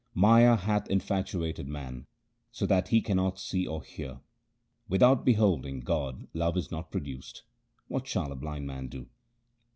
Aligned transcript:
Maya 0.15 0.55
hath 0.55 0.89
infatuated 0.89 1.67
man, 1.67 2.07
so 2.51 2.65
that 2.65 2.87
he 2.87 3.01
cannot 3.03 3.37
see 3.39 3.67
or 3.67 3.83
hear. 3.83 4.19
Without 4.89 5.23
beholding 5.23 5.81
God 5.81 6.27
love 6.33 6.57
is 6.57 6.71
not 6.71 6.89
produced; 6.91 7.43
what 7.87 8.07
shall 8.07 8.31
a 8.31 8.35
blind 8.35 8.65
man 8.65 8.87
do 8.87 9.05